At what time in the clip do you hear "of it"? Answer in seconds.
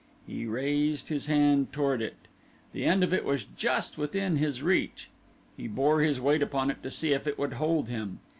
3.03-3.23